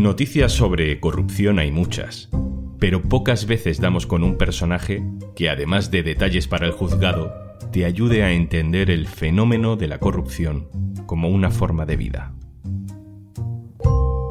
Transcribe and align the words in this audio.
Noticias 0.00 0.52
sobre 0.52 0.98
corrupción 0.98 1.58
hay 1.58 1.70
muchas, 1.70 2.30
pero 2.78 3.02
pocas 3.02 3.44
veces 3.44 3.82
damos 3.82 4.06
con 4.06 4.24
un 4.24 4.38
personaje 4.38 5.04
que, 5.36 5.50
además 5.50 5.90
de 5.90 6.02
detalles 6.02 6.48
para 6.48 6.64
el 6.64 6.72
juzgado, 6.72 7.34
te 7.70 7.84
ayude 7.84 8.22
a 8.22 8.32
entender 8.32 8.90
el 8.90 9.06
fenómeno 9.06 9.76
de 9.76 9.88
la 9.88 9.98
corrupción 9.98 10.70
como 11.04 11.28
una 11.28 11.50
forma 11.50 11.84
de 11.84 11.96
vida. 11.96 12.32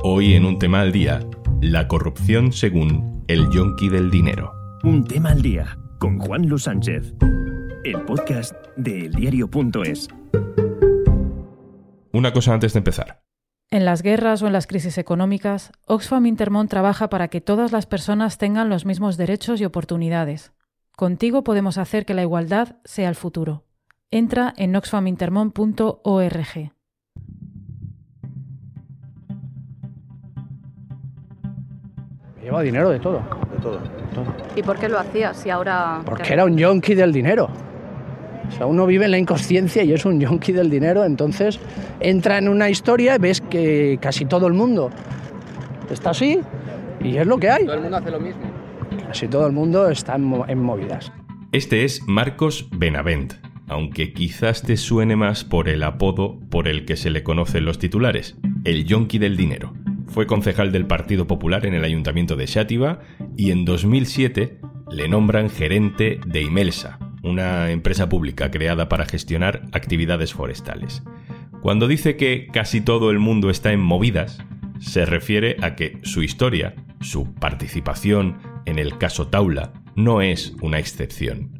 Hoy 0.02 0.34
en 0.34 0.46
un 0.46 0.58
tema 0.58 0.82
al 0.82 0.92
día, 0.92 1.20
la 1.62 1.88
corrupción 1.88 2.52
según 2.52 3.24
el 3.28 3.48
yonki 3.52 3.90
del 3.90 4.10
dinero. 4.10 4.52
Un 4.84 5.06
tema 5.06 5.30
al 5.30 5.44
día 5.44 5.78
con 6.00 6.18
Juan 6.18 6.48
Luis 6.50 6.64
Sánchez, 6.64 7.14
el 7.84 8.02
podcast 8.08 8.56
de 8.76 9.06
eldiario.es. 9.06 10.08
Una 12.12 12.34
cosa 12.34 12.56
antes 12.56 12.74
de 12.74 12.80
empezar. 12.80 13.29
En 13.72 13.86
las 13.86 14.02
guerras 14.02 14.42
o 14.42 14.48
en 14.48 14.54
las 14.54 14.66
crisis 14.66 14.98
económicas, 14.98 15.72
Oxfam 15.86 16.26
Intermont 16.26 16.68
trabaja 16.68 17.08
para 17.08 17.28
que 17.28 17.40
todas 17.40 17.72
las 17.72 17.86
personas 17.86 18.40
tengan 18.40 18.68
los 18.68 18.84
mismos 18.84 19.16
derechos 19.16 19.62
y 19.62 19.66
oportunidades. 19.66 20.54
Contigo 20.96 21.44
podemos 21.44 21.78
hacer 21.78 22.08
que 22.08 22.16
la 22.16 22.24
igualdad 22.24 22.78
sea 22.84 23.10
el 23.10 23.16
futuro. 23.16 23.66
Entra 24.10 24.56
en 24.58 24.76
oxfamintermont.org. 24.76 26.72
Me 32.38 32.44
lleva 32.44 32.62
dinero 32.64 32.90
de 32.90 33.00
todo. 33.00 33.20
De 33.20 33.60
todo. 33.62 33.80
¿Y 34.56 34.64
por 34.64 34.80
qué 34.80 34.90
lo 34.90 34.98
hacías 34.98 35.38
si 35.38 35.52
ahora...? 35.52 36.02
Porque 36.06 36.34
era 36.34 36.44
un 36.44 36.58
yonki 36.58 36.96
del 36.96 37.14
dinero. 37.14 37.52
O 38.50 38.52
sea, 38.52 38.66
uno 38.66 38.86
vive 38.86 39.06
en 39.06 39.12
la 39.12 39.18
inconsciencia 39.18 39.84
y 39.84 39.94
es 39.94 40.06
un 40.06 40.20
yonki 40.20 40.52
del 40.52 40.70
dinero, 40.70 41.06
entonces 41.06 41.60
entra 42.00 42.38
en 42.38 42.50
una 42.50 42.70
historia 42.70 43.16
y 43.16 43.20
ves 43.20 43.42
que 43.42 43.98
casi 44.02 44.26
todo 44.26 44.48
el 44.48 44.54
mundo 44.54 44.90
está 45.92 46.10
así 46.12 46.40
y 47.04 47.18
es 47.18 47.26
lo 47.28 47.38
que 47.38 47.50
hay. 47.50 47.66
Todo 47.66 47.76
el 47.76 47.82
mundo 47.82 47.98
hace 47.98 48.12
lo 48.12 48.20
mismo. 48.20 48.42
Casi 49.08 49.28
todo 49.28 49.48
el 49.48 49.54
mundo 49.54 49.90
está 49.90 50.16
en, 50.16 50.24
mo- 50.24 50.46
en 50.48 50.60
movidas. 50.62 51.12
Este 51.52 51.84
es 51.84 52.02
Marcos 52.08 52.68
Benavent, 52.72 53.34
aunque 53.68 54.14
quizás 54.14 54.62
te 54.62 54.78
suene 54.78 55.16
más 55.16 55.44
por 55.44 55.70
el 55.70 55.84
apodo 55.84 56.40
por 56.50 56.68
el 56.68 56.86
que 56.86 56.96
se 56.98 57.10
le 57.10 57.24
conocen 57.24 57.66
los 57.66 57.80
titulares, 57.80 58.36
el 58.66 58.86
yonki 58.86 59.18
del 59.20 59.38
dinero. 59.38 59.74
Fue 60.08 60.26
concejal 60.28 60.72
del 60.72 60.86
Partido 60.88 61.28
Popular 61.28 61.66
en 61.66 61.76
el 61.76 61.84
Ayuntamiento 61.86 62.36
de 62.36 62.48
Xátiva 62.48 63.00
y 63.38 63.52
en 63.52 63.64
2007 63.66 64.60
le 64.92 65.08
nombran 65.08 65.50
gerente 65.52 66.20
de 66.26 66.42
Imelsa, 66.42 66.98
una 67.24 67.72
empresa 67.72 68.10
pública 68.10 68.52
creada 68.52 68.90
para 68.90 69.06
gestionar 69.06 69.64
actividades 69.72 70.34
forestales. 70.34 71.04
Cuando 71.62 71.88
dice 71.88 72.16
que 72.16 72.48
casi 72.52 72.82
todo 72.82 73.12
el 73.12 73.20
mundo 73.20 73.50
está 73.50 73.72
en 73.74 73.82
movidas, 73.82 74.40
se 74.80 75.06
refiere 75.06 75.58
a 75.62 75.76
que 75.76 76.00
su 76.04 76.24
historia, 76.24 76.76
su 77.02 77.34
participación 77.34 78.38
en 78.66 78.80
el 78.80 78.98
caso 78.98 79.28
Taula, 79.28 79.74
no 79.96 80.22
es 80.22 80.54
una 80.62 80.80
excepción. 80.80 81.52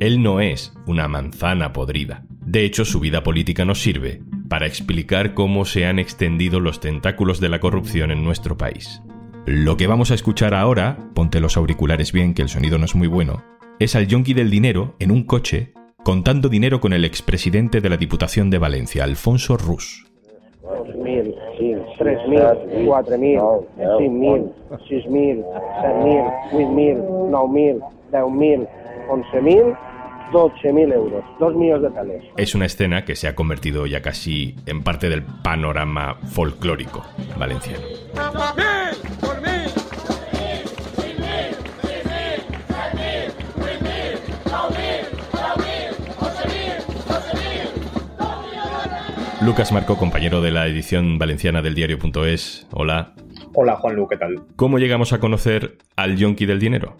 Él 0.00 0.22
no 0.22 0.40
es 0.40 0.72
una 0.86 1.08
manzana 1.08 1.72
podrida. 1.72 2.24
De 2.44 2.64
hecho, 2.64 2.84
su 2.84 3.00
vida 3.00 3.22
política 3.22 3.64
nos 3.64 3.80
sirve 3.80 4.22
para 4.48 4.66
explicar 4.66 5.34
cómo 5.34 5.64
se 5.64 5.86
han 5.86 5.98
extendido 5.98 6.60
los 6.60 6.80
tentáculos 6.80 7.40
de 7.40 7.48
la 7.48 7.60
corrupción 7.60 8.10
en 8.10 8.24
nuestro 8.24 8.56
país. 8.56 9.02
Lo 9.46 9.76
que 9.76 9.86
vamos 9.86 10.10
a 10.10 10.14
escuchar 10.14 10.54
ahora, 10.54 11.10
ponte 11.14 11.40
los 11.40 11.56
auriculares 11.56 12.12
bien 12.12 12.34
que 12.34 12.42
el 12.42 12.48
sonido 12.48 12.78
no 12.78 12.84
es 12.84 12.94
muy 12.94 13.08
bueno, 13.08 13.44
es 13.78 13.94
al 13.94 14.06
yonki 14.06 14.34
del 14.34 14.50
dinero 14.50 14.94
en 14.98 15.10
un 15.10 15.24
coche 15.24 15.72
contando 16.02 16.48
dinero 16.48 16.80
con 16.80 16.92
el 16.92 17.04
expresidente 17.04 17.80
de 17.80 17.88
la 17.88 17.96
Diputación 17.96 18.50
de 18.50 18.58
Valencia, 18.58 19.04
Alfonso 19.04 19.56
Rus. 19.56 20.06
2.000, 20.62 21.34
3.000, 21.98 22.86
4.000, 22.86 23.66
5.000, 23.76 24.52
6.000, 24.70 25.44
7.000, 25.82 26.48
8.000, 26.52 26.96
9.000, 27.30 27.88
10.000, 28.12 28.68
11.000, 29.08 29.78
12.000 30.32 30.92
euros. 30.94 31.24
2 31.38 31.54
millones 31.54 31.82
de 31.82 31.90
tales. 31.90 32.24
Es 32.36 32.54
una 32.54 32.66
escena 32.66 33.04
que 33.04 33.16
se 33.16 33.28
ha 33.28 33.34
convertido 33.34 33.86
ya 33.86 34.02
casi 34.02 34.56
en 34.66 34.82
parte 34.82 35.08
del 35.08 35.22
panorama 35.22 36.16
folclórico 36.32 37.04
valenciano. 37.38 37.84
Lucas 49.48 49.72
Marco, 49.72 49.96
compañero 49.96 50.42
de 50.42 50.50
la 50.50 50.66
edición 50.66 51.18
valenciana 51.18 51.62
del 51.62 51.74
diario.es. 51.74 52.66
Hola. 52.70 53.14
Hola 53.54 53.76
Juanlu, 53.76 54.06
¿qué 54.06 54.18
tal? 54.18 54.42
¿Cómo 54.56 54.78
llegamos 54.78 55.14
a 55.14 55.20
conocer 55.20 55.78
al 55.96 56.18
yonki 56.18 56.44
del 56.44 56.58
dinero? 56.58 56.98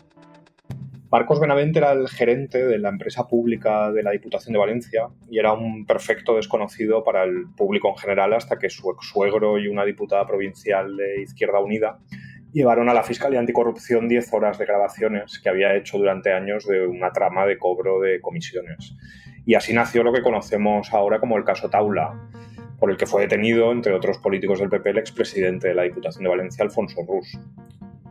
Marcos 1.12 1.41
Benavente 1.41 1.81
era 1.81 1.92
el 1.92 2.08
gerente 2.08 2.64
de 2.64 2.78
la 2.78 2.88
empresa 2.88 3.28
pública 3.28 3.92
de 3.92 4.03
la 4.03 4.12
Diputación 4.12 4.54
de 4.54 4.60
Valencia 4.60 5.08
y 5.31 5.38
era 5.38 5.53
un 5.53 5.84
perfecto 5.84 6.37
desconocido 6.37 7.04
para 7.04 7.25
el 7.25 7.48
público 7.54 7.91
en 7.91 7.98
general 7.98 8.32
hasta 8.32 8.58
que 8.58 8.70
su 8.70 8.91
ex 8.92 9.06
suegro 9.06 9.58
y 9.58 9.69
una 9.69 9.84
diputada 9.84 10.26
provincial 10.26 10.97
de 10.97 11.20
Izquierda 11.20 11.60
Unida 11.60 11.98
llevaron 12.54 12.88
a 12.88 12.94
la 12.94 13.03
Fiscalía 13.03 13.41
Anticorrupción 13.41 14.08
10 14.08 14.32
horas 14.32 14.56
de 14.56 14.64
grabaciones 14.64 15.38
que 15.38 15.50
había 15.50 15.76
hecho 15.76 15.98
durante 15.98 16.32
años 16.32 16.66
de 16.66 16.87
una 16.87 17.12
trama 17.12 17.44
de 17.44 17.58
cobro 17.58 18.00
de 18.00 18.22
comisiones. 18.22 18.97
Y 19.48 19.54
así 19.54 19.72
nació 19.72 20.03
lo 20.03 20.12
que 20.12 20.20
conocemos 20.20 20.92
ahora 20.92 21.20
como 21.20 21.38
el 21.38 21.44
caso 21.44 21.70
Taula, 21.70 22.12
por 22.78 22.91
el 22.91 22.98
que 22.98 23.06
fue 23.06 23.22
detenido, 23.22 23.72
entre 23.72 23.94
otros 23.94 24.19
políticos 24.19 24.60
del 24.60 24.69
PP, 24.69 24.91
el 24.91 24.98
expresidente 24.98 25.69
de 25.69 25.75
la 25.75 25.84
Diputación 25.84 26.25
de 26.25 26.28
Valencia, 26.28 26.62
Alfonso 26.62 27.00
Rus. 27.09 27.41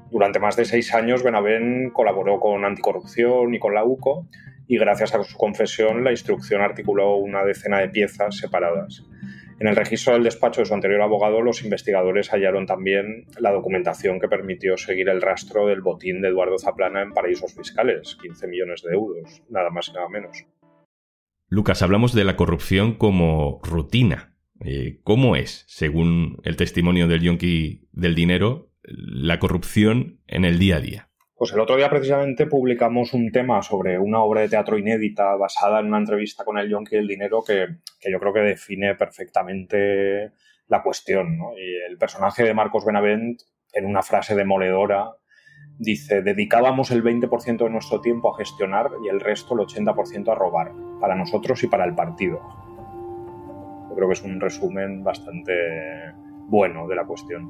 Durante 0.10 0.40
más 0.40 0.56
de 0.56 0.66
seis 0.66 0.96
años, 0.96 1.22
Benavent 1.22 1.94
colaboró 1.94 2.40
con 2.40 2.66
Anticorrupción 2.66 3.54
y 3.54 3.60
con 3.60 3.76
la 3.76 3.84
UCO 3.84 4.28
y 4.68 4.80
gracias 4.80 5.14
a 5.14 5.24
su 5.24 5.38
confesión 5.38 6.04
la 6.04 6.10
instrucción 6.10 6.62
articuló 6.62 7.18
una 7.18 7.46
decena 7.46 7.82
de 7.82 7.90
piezas 7.90 8.38
separadas. 8.38 9.04
En 9.60 9.68
el 9.68 9.76
registro 9.76 10.14
del 10.14 10.24
despacho 10.24 10.62
de 10.62 10.66
su 10.66 10.74
anterior 10.74 11.04
abogado, 11.04 11.44
los 11.44 11.62
investigadores 11.64 12.30
hallaron 12.32 12.66
también 12.66 13.28
la 13.38 13.52
documentación 13.52 14.20
que 14.20 14.28
permitió 14.28 14.76
seguir 14.76 15.08
el 15.10 15.22
rastro 15.22 15.68
del 15.68 15.82
botín 15.82 16.20
de 16.20 16.30
Eduardo 16.30 16.58
Zaplana 16.58 17.04
en 17.04 17.14
paraísos 17.14 17.54
fiscales, 17.54 18.18
15 18.24 18.48
millones 18.48 18.82
de 18.82 18.94
euros, 18.96 19.44
nada 19.50 19.70
más 19.70 19.88
y 19.90 19.94
nada 19.94 20.10
menos. 20.10 20.48
Lucas, 21.50 21.82
hablamos 21.82 22.14
de 22.14 22.26
la 22.26 22.36
corrupción 22.36 22.94
como 22.96 23.62
rutina. 23.64 24.36
Eh, 24.60 25.00
¿Cómo 25.04 25.38
es, 25.38 25.64
según 25.68 26.42
el 26.44 26.58
testimonio 26.58 27.08
del 27.08 27.22
yonki 27.22 27.88
del 27.94 28.16
dinero, 28.16 28.72
la 28.84 29.40
corrupción 29.40 30.20
en 30.28 30.44
el 30.44 30.60
día 30.60 30.76
a 30.76 30.82
día? 30.82 31.10
Pues 31.36 31.54
el 31.54 31.60
otro 31.62 31.78
día 31.78 31.90
precisamente 31.90 32.48
publicamos 32.48 33.14
un 33.14 33.32
tema 33.32 33.62
sobre 33.62 33.98
una 33.98 34.24
obra 34.24 34.42
de 34.42 34.50
teatro 34.50 34.78
inédita 34.78 35.36
basada 35.36 35.80
en 35.80 35.86
una 35.86 36.00
entrevista 36.00 36.44
con 36.44 36.58
el 36.58 36.68
Yonki 36.68 36.96
del 36.96 37.08
Dinero 37.08 37.44
que, 37.46 37.68
que 38.02 38.12
yo 38.12 38.20
creo 38.20 38.34
que 38.34 38.40
define 38.40 38.96
perfectamente 38.96 40.32
la 40.68 40.82
cuestión. 40.82 41.38
¿no? 41.38 41.52
Y 41.58 41.76
el 41.90 41.98
personaje 41.98 42.44
de 42.44 42.56
Marcos 42.56 42.86
Benavent, 42.86 43.40
en 43.72 43.86
una 43.86 44.02
frase 44.02 44.36
demoledora, 44.36 45.12
dice, 45.80 46.22
dedicábamos 46.22 46.92
el 46.92 47.04
20% 47.04 47.58
de 47.58 47.70
nuestro 47.70 48.02
tiempo 48.02 48.34
a 48.34 48.38
gestionar 48.38 48.90
y 49.04 49.10
el 49.10 49.20
resto, 49.20 49.54
el 49.54 49.62
80%, 49.62 50.32
a 50.32 50.36
robar, 50.36 50.72
para 51.00 51.16
nosotros 51.16 51.64
y 51.64 51.68
para 51.68 51.86
el 51.86 51.96
partido. 51.96 52.40
Yo 53.90 53.96
creo 53.96 54.08
que 54.08 54.14
es 54.14 54.24
un 54.24 54.40
resumen 54.40 55.04
bastante 55.04 55.54
bueno 56.48 56.88
de 56.88 56.96
la 56.96 57.06
cuestión. 57.06 57.50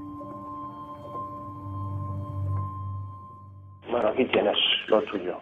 Bueno, 3.89 4.09
aquí 4.09 4.25
tienes 4.25 4.57
lo 4.87 5.01
tuyo. 5.03 5.39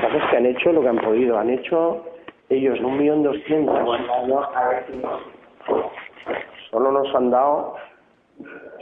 ¿Sabes 0.00 0.22
que 0.30 0.36
han 0.36 0.46
hecho 0.46 0.72
lo 0.72 0.82
que 0.82 0.88
han 0.88 0.98
podido? 0.98 1.38
Han 1.38 1.50
hecho 1.50 2.04
ellos 2.48 2.80
un 2.80 2.98
millón 2.98 3.22
doscientos. 3.22 3.78
Solo 6.70 6.92
nos 6.92 7.14
han 7.14 7.30
dado. 7.30 7.76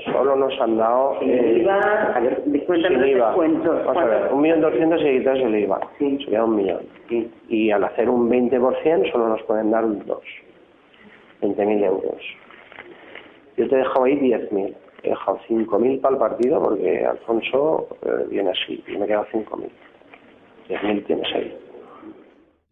Solo 0.05 0.37
nos 0.37 0.59
han 0.61 0.77
dado. 0.77 1.19
eh, 1.23 1.67
sin 2.67 3.05
IVA. 3.05 3.35
Vamos 3.37 3.97
a 3.97 4.05
ver, 4.05 4.33
un 4.33 4.41
millón 4.41 4.61
doscientos 4.61 5.01
y 5.03 5.19
quitas 5.19 5.39
el 5.39 5.59
IVA. 5.59 5.81
Sería 5.99 6.45
un 6.45 6.57
millón. 6.57 6.87
Y 7.49 7.71
al 7.71 7.85
hacer 7.85 8.09
un 8.09 8.31
20% 8.31 9.13
solo 9.13 9.29
nos 9.29 9.43
pueden 9.43 9.71
dar 9.71 9.85
dos. 10.07 10.23
20.000 11.43 11.85
euros. 11.85 12.23
Yo 13.57 13.69
te 13.69 13.75
he 13.75 13.79
dejado 13.79 14.05
ahí 14.05 14.19
10.000. 14.19 14.75
He 15.03 15.09
dejado 15.09 15.39
5.000 15.49 16.01
para 16.01 16.15
el 16.15 16.19
partido 16.21 16.63
porque 16.63 17.05
Alfonso 17.05 17.89
eh, 18.03 18.27
viene 18.29 18.51
así 18.51 18.83
y 18.87 18.97
me 18.97 19.05
he 19.05 19.09
quedado 19.09 19.27
5.000. 19.33 19.69
10.000 20.69 21.07
tienes 21.07 21.35
ahí. 21.35 21.57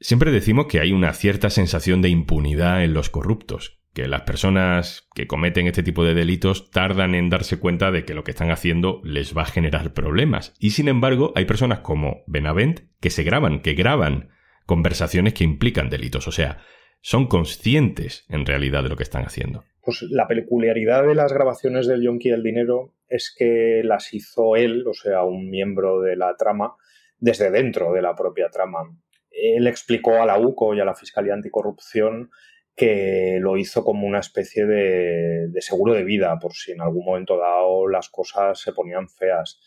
Siempre 0.01 0.31
decimos 0.31 0.67
que 0.67 0.79
hay 0.79 0.93
una 0.93 1.13
cierta 1.13 1.51
sensación 1.51 2.03
de 2.03 2.09
impunidad 2.09 2.85
en 2.85 2.95
los 2.95 3.11
corruptos, 3.11 3.78
que 3.99 4.07
las 4.07 4.23
personas 4.23 5.09
que 5.13 5.27
cometen 5.27 5.67
este 5.67 5.83
tipo 5.83 6.05
de 6.05 6.15
delitos 6.15 6.71
tardan 6.71 7.17
en 7.17 7.31
darse 7.31 7.59
cuenta 7.59 7.91
de 7.91 8.05
que 8.05 8.15
lo 8.15 8.23
que 8.23 8.31
están 8.31 8.53
haciendo 8.53 9.01
les 9.03 9.37
va 9.37 9.43
a 9.43 9.47
generar 9.47 9.93
problemas. 9.93 10.55
Y 10.61 10.71
sin 10.71 10.87
embargo, 10.87 11.33
hay 11.35 11.47
personas 11.47 11.81
como 11.81 12.23
Benavent 12.29 12.83
que 13.01 13.11
se 13.11 13.25
graban, 13.25 13.61
que 13.61 13.75
graban 13.75 14.29
conversaciones 14.67 15.35
que 15.35 15.43
implican 15.43 15.91
delitos. 15.91 16.29
O 16.29 16.31
sea, 16.31 16.59
son 17.01 17.27
conscientes 17.27 18.25
en 18.29 18.47
realidad 18.47 18.85
de 18.85 18.89
lo 18.89 18.97
que 18.97 19.03
están 19.03 19.25
haciendo. 19.25 19.65
Pues 19.83 20.03
la 20.03 20.29
peculiaridad 20.29 21.05
de 21.05 21.17
las 21.17 21.33
grabaciones 21.33 21.89
del 21.89 22.05
Yonki 22.05 22.31
del 22.31 22.45
Dinero 22.45 22.95
es 23.09 23.35
que 23.37 23.81
las 23.83 24.15
hizo 24.15 24.55
él, 24.55 24.85
o 24.87 24.95
sea, 24.95 25.25
un 25.25 25.51
miembro 25.51 26.03
de 26.03 26.15
la 26.15 26.37
trama, 26.37 26.77
desde 27.19 27.51
dentro 27.51 27.93
de 27.93 28.03
la 28.03 28.15
propia 28.15 28.49
trama. 28.49 28.97
Él 29.33 29.67
explicó 29.67 30.23
a 30.23 30.27
la 30.27 30.39
UCO 30.39 30.73
y 30.75 30.81
a 30.81 30.85
la 30.85 30.95
Fiscalía 30.95 31.35
Anticorrupción 31.35 32.31
que 32.79 33.39
lo 33.41 33.57
hizo 33.57 33.85
como 33.85 34.07
una 34.07 34.21
especie 34.21 34.65
de, 34.65 35.51
seguro 35.61 35.95
de 35.95 36.05
vida, 36.05 36.39
por 36.41 36.53
si 36.55 36.73
en 36.73 36.81
algún 36.81 37.05
momento 37.05 37.37
dado 37.37 37.89
las 37.89 38.09
cosas 38.09 38.61
se 38.61 38.73
ponían 38.73 39.09
feas. 39.09 39.61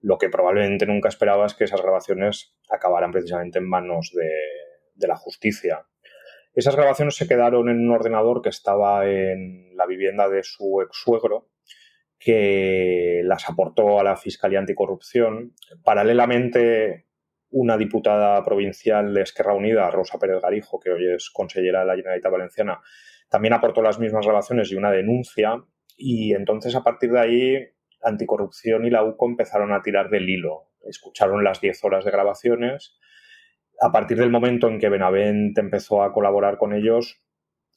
Lo 0.00 0.18
que 0.18 0.28
probablemente 0.28 0.86
nunca 0.86 1.08
esperaba 1.08 1.46
es 1.46 1.54
que 1.54 1.64
esas 1.64 1.82
grabaciones 1.82 2.54
acabaran 2.70 3.10
precisamente 3.10 3.58
en 3.58 3.68
manos 3.68 4.12
de 4.14 5.08
la 5.08 5.16
justicia. 5.16 5.86
Esas 6.54 6.76
grabaciones 6.76 7.16
se 7.16 7.28
quedaron 7.28 7.68
en 7.68 7.78
un 7.80 7.90
ordenador 7.90 8.42
que 8.42 8.48
estaba 8.48 9.08
en 9.08 9.76
la 9.76 9.86
vivienda 9.86 10.28
de 10.28 10.42
su 10.42 10.82
ex 10.82 10.96
suegro, 10.96 11.48
que 12.18 13.22
las 13.24 13.48
aportó 13.48 14.00
a 14.00 14.04
la 14.04 14.16
Fiscalía 14.16 14.58
Anticorrupción. 14.58 15.54
Paralelamente, 15.84 17.06
una 17.50 17.76
diputada 17.76 18.42
provincial 18.44 19.14
de 19.14 19.22
Esquerra 19.22 19.54
Unida, 19.54 19.90
Rosa 19.90 20.18
Pérez 20.18 20.42
Garijo, 20.42 20.78
que 20.80 20.90
hoy 20.90 21.14
es 21.14 21.30
consellera 21.30 21.80
de 21.80 21.86
la 21.86 21.96
Generalitat 21.96 22.32
Valenciana, 22.32 22.80
también 23.28 23.54
aportó 23.54 23.82
las 23.82 23.98
mismas 23.98 24.24
grabaciones 24.24 24.70
y 24.72 24.76
una 24.76 24.90
denuncia. 24.90 25.62
Y 25.96 26.34
entonces, 26.34 26.74
a 26.74 26.82
partir 26.82 27.12
de 27.12 27.20
ahí, 27.20 27.68
Anticorrupción 28.02 28.86
y 28.86 28.90
la 28.90 29.04
UCO 29.04 29.26
empezaron 29.26 29.72
a 29.72 29.82
tirar 29.82 30.08
del 30.08 30.28
hilo. 30.28 30.70
Escucharon 30.86 31.42
las 31.42 31.60
10 31.60 31.84
horas 31.84 32.04
de 32.04 32.10
grabaciones. 32.10 32.96
A 33.80 33.92
partir 33.92 34.18
del 34.18 34.30
momento 34.30 34.68
en 34.68 34.78
que 34.78 34.88
Benavent 34.88 35.56
empezó 35.58 36.02
a 36.02 36.12
colaborar 36.12 36.58
con 36.58 36.74
ellos, 36.74 37.22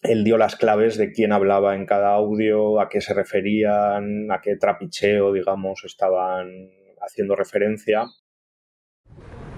él 0.03 0.23
dio 0.23 0.37
las 0.37 0.55
claves 0.55 0.97
de 0.97 1.11
quién 1.11 1.31
hablaba 1.31 1.75
en 1.75 1.85
cada 1.85 2.13
audio, 2.13 2.79
a 2.79 2.89
qué 2.89 3.01
se 3.01 3.13
referían, 3.13 4.31
a 4.31 4.41
qué 4.41 4.55
trapicheo, 4.55 5.31
digamos, 5.31 5.83
estaban 5.85 6.69
haciendo 7.01 7.35
referencia. 7.35 8.05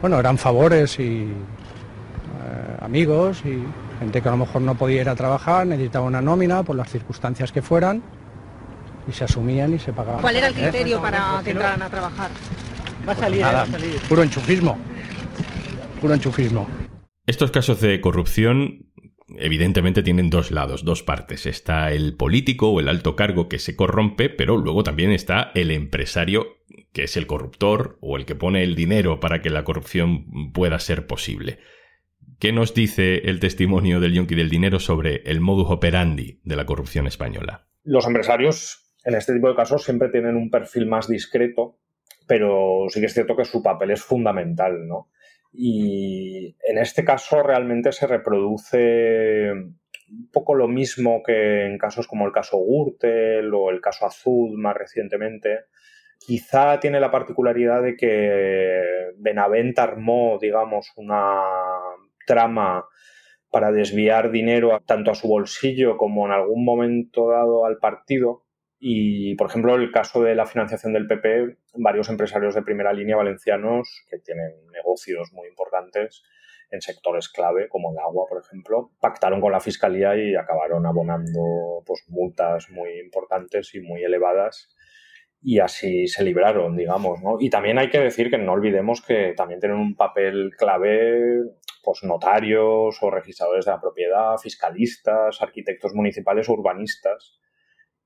Bueno, 0.03 0.19
eran 0.19 0.37
favores 0.37 0.99
y 0.99 1.21
eh, 1.23 2.77
amigos 2.81 3.41
y 3.45 3.63
gente 3.99 4.21
que 4.21 4.27
a 4.27 4.31
lo 4.31 4.37
mejor 4.37 4.61
no 4.61 4.75
podía 4.75 4.99
ir 4.99 5.07
a 5.07 5.15
trabajar, 5.15 5.65
necesitaba 5.65 6.05
una 6.05 6.21
nómina 6.21 6.61
por 6.61 6.75
las 6.75 6.91
circunstancias 6.91 7.53
que 7.53 7.61
fueran 7.61 8.03
y 9.07 9.13
se 9.13 9.23
asumían 9.23 9.73
y 9.73 9.79
se 9.79 9.93
pagaban. 9.93 10.19
¿Cuál 10.19 10.35
era 10.35 10.47
el 10.47 10.55
criterio 10.55 11.01
para 11.01 11.39
que 11.41 11.51
entraran 11.51 11.81
a 11.83 11.89
trabajar? 11.89 12.31
Va 13.07 13.13
a 13.13 13.15
salir, 13.15 13.39
Nada, 13.39 13.59
va 13.59 13.61
a 13.61 13.65
salir. 13.65 13.95
Puro 14.09 14.23
enchufismo. 14.23 14.77
Puro 16.01 16.13
enchufismo. 16.13 16.67
Estos 17.25 17.51
casos 17.51 17.79
de 17.79 18.01
corrupción 18.01 18.89
evidentemente 19.37 20.03
tienen 20.03 20.29
dos 20.29 20.51
lados, 20.51 20.83
dos 20.83 21.01
partes. 21.01 21.45
Está 21.45 21.93
el 21.93 22.17
político 22.17 22.71
o 22.71 22.81
el 22.81 22.89
alto 22.89 23.15
cargo 23.15 23.47
que 23.47 23.57
se 23.57 23.77
corrompe, 23.77 24.27
pero 24.27 24.57
luego 24.57 24.83
también 24.83 25.13
está 25.13 25.51
el 25.55 25.71
empresario 25.71 26.57
que 26.93 27.03
es 27.03 27.17
el 27.17 27.27
corruptor 27.27 27.97
o 28.01 28.17
el 28.17 28.25
que 28.25 28.35
pone 28.35 28.63
el 28.63 28.75
dinero 28.75 29.19
para 29.19 29.41
que 29.41 29.49
la 29.49 29.63
corrupción 29.63 30.51
pueda 30.53 30.79
ser 30.79 31.07
posible. 31.07 31.59
¿Qué 32.39 32.51
nos 32.51 32.73
dice 32.73 33.29
el 33.29 33.39
testimonio 33.39 33.99
del 33.99 34.13
yonki 34.13 34.35
del 34.35 34.49
dinero 34.49 34.79
sobre 34.79 35.23
el 35.25 35.41
modus 35.41 35.69
operandi 35.69 36.39
de 36.43 36.55
la 36.55 36.65
corrupción 36.65 37.07
española? 37.07 37.67
Los 37.83 38.05
empresarios 38.07 38.93
en 39.05 39.15
este 39.15 39.33
tipo 39.33 39.49
de 39.49 39.55
casos 39.55 39.83
siempre 39.83 40.09
tienen 40.09 40.35
un 40.35 40.49
perfil 40.49 40.85
más 40.85 41.07
discreto, 41.07 41.79
pero 42.27 42.85
sí 42.89 42.99
que 42.99 43.07
es 43.07 43.13
cierto 43.13 43.35
que 43.35 43.45
su 43.45 43.61
papel 43.61 43.91
es 43.91 44.03
fundamental, 44.03 44.87
¿no? 44.87 45.09
Y 45.51 46.55
en 46.67 46.77
este 46.77 47.03
caso 47.03 47.43
realmente 47.43 47.91
se 47.91 48.07
reproduce 48.07 49.51
un 49.51 50.29
poco 50.31 50.55
lo 50.55 50.67
mismo 50.67 51.21
que 51.23 51.65
en 51.65 51.77
casos 51.77 52.07
como 52.07 52.25
el 52.25 52.31
caso 52.31 52.57
Gürtel 52.57 53.53
o 53.53 53.69
el 53.69 53.81
caso 53.81 54.05
Azul 54.05 54.57
más 54.57 54.75
recientemente. 54.75 55.65
Quizá 56.25 56.79
tiene 56.79 56.99
la 56.99 57.11
particularidad 57.11 57.81
de 57.83 57.97
que 57.97 59.11
Benavent 59.17 59.77
armó, 59.77 60.37
digamos, 60.41 60.91
una 60.95 61.41
trama 62.25 62.85
para 63.51 63.71
desviar 63.71 64.31
dinero 64.31 64.81
tanto 64.85 65.11
a 65.11 65.15
su 65.15 65.27
bolsillo 65.27 65.97
como 65.97 66.25
en 66.25 66.31
algún 66.31 66.63
momento 66.63 67.29
dado 67.29 67.65
al 67.65 67.77
partido. 67.77 68.45
Y, 68.79 69.35
por 69.35 69.49
ejemplo, 69.49 69.75
el 69.75 69.91
caso 69.91 70.23
de 70.23 70.35
la 70.35 70.45
financiación 70.45 70.93
del 70.93 71.07
PP, 71.07 71.57
varios 71.75 72.09
empresarios 72.09 72.55
de 72.55 72.63
primera 72.63 72.93
línea 72.93 73.17
valencianos 73.17 74.03
que 74.09 74.19
tienen 74.19 74.51
negocios 74.71 75.31
muy 75.33 75.47
importantes 75.49 76.23
en 76.71 76.81
sectores 76.81 77.29
clave, 77.29 77.67
como 77.67 77.91
el 77.91 77.99
agua, 77.99 78.25
por 78.27 78.41
ejemplo, 78.41 78.91
pactaron 78.99 79.41
con 79.41 79.51
la 79.51 79.59
Fiscalía 79.59 80.15
y 80.15 80.35
acabaron 80.35 80.85
abonando 80.85 81.83
pues, 81.85 82.03
multas 82.07 82.69
muy 82.71 82.99
importantes 82.99 83.75
y 83.75 83.81
muy 83.81 84.03
elevadas 84.03 84.69
y 85.43 85.59
así 85.59 86.07
se 86.07 86.23
libraron, 86.23 86.77
digamos, 86.77 87.21
¿no? 87.21 87.37
Y 87.39 87.49
también 87.49 87.77
hay 87.77 87.89
que 87.89 87.99
decir 87.99 88.29
que 88.29 88.37
no 88.37 88.53
olvidemos 88.53 89.01
que 89.01 89.33
también 89.35 89.59
tienen 89.59 89.77
un 89.77 89.95
papel 89.95 90.51
clave 90.57 91.43
pues 91.83 92.01
notarios 92.03 92.97
o 93.01 93.11
registradores 93.11 93.65
de 93.65 93.71
la 93.71 93.81
propiedad, 93.81 94.37
fiscalistas, 94.37 95.41
arquitectos 95.41 95.93
municipales, 95.93 96.47
urbanistas, 96.47 97.39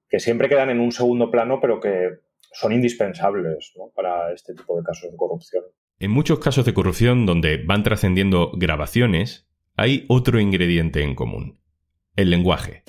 que 0.09 0.19
siempre 0.19 0.49
quedan 0.49 0.71
en 0.71 0.79
un 0.79 0.91
segundo 0.91 1.29
plano, 1.29 1.59
pero 1.61 1.79
que 1.79 2.09
son 2.51 2.73
indispensables 2.73 3.73
para 3.93 4.33
este 4.33 4.55
tipo 4.55 4.75
de 4.75 4.83
casos 4.83 5.11
de 5.11 5.17
corrupción. 5.17 5.63
En 5.99 6.11
muchos 6.11 6.39
casos 6.39 6.65
de 6.65 6.73
corrupción 6.73 7.27
donde 7.27 7.57
van 7.63 7.83
trascendiendo 7.83 8.51
grabaciones, 8.55 9.47
hay 9.75 10.05
otro 10.07 10.39
ingrediente 10.39 11.03
en 11.03 11.13
común, 11.13 11.59
el 12.15 12.31
lenguaje. 12.31 12.83